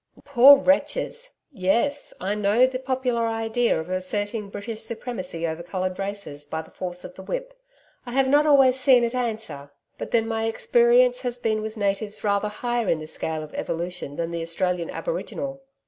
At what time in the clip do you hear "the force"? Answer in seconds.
6.63-7.03